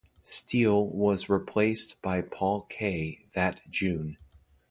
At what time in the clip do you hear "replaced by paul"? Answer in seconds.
1.29-2.61